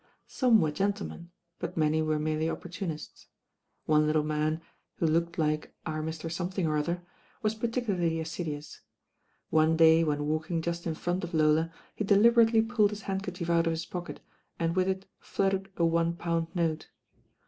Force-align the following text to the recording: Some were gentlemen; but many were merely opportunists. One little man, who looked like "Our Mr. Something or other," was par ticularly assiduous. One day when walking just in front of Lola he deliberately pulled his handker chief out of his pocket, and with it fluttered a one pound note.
Some 0.25 0.59
were 0.61 0.71
gentlemen; 0.71 1.29
but 1.59 1.77
many 1.77 2.01
were 2.01 2.17
merely 2.17 2.49
opportunists. 2.49 3.27
One 3.85 4.07
little 4.07 4.23
man, 4.23 4.61
who 4.95 5.05
looked 5.05 5.37
like 5.37 5.75
"Our 5.85 6.01
Mr. 6.01 6.31
Something 6.31 6.65
or 6.65 6.75
other," 6.75 7.03
was 7.43 7.53
par 7.53 7.69
ticularly 7.69 8.19
assiduous. 8.19 8.81
One 9.51 9.77
day 9.77 10.03
when 10.03 10.25
walking 10.25 10.63
just 10.63 10.87
in 10.87 10.95
front 10.95 11.23
of 11.23 11.35
Lola 11.35 11.71
he 11.93 12.03
deliberately 12.03 12.63
pulled 12.63 12.89
his 12.89 13.03
handker 13.03 13.31
chief 13.31 13.51
out 13.51 13.67
of 13.67 13.73
his 13.73 13.85
pocket, 13.85 14.21
and 14.57 14.75
with 14.75 14.87
it 14.87 15.05
fluttered 15.19 15.69
a 15.77 15.85
one 15.85 16.15
pound 16.15 16.47
note. 16.55 16.89